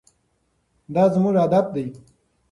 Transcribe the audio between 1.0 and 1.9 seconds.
زموږ هدف دی.